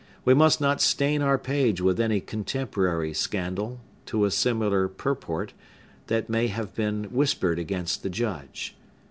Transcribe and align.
We 0.25 0.33
must 0.33 0.59
not 0.59 0.81
stain 0.81 1.21
our 1.21 1.37
page 1.37 1.79
with 1.79 1.99
any 1.99 2.21
contemporary 2.21 3.13
scandal, 3.13 3.81
to 4.07 4.25
a 4.25 4.31
similar 4.31 4.87
purport, 4.87 5.53
that 6.07 6.27
may 6.27 6.47
have 6.47 6.73
been 6.73 7.03
whispered 7.11 7.59
against 7.59 8.01
the 8.01 8.09
Judge. 8.09 8.75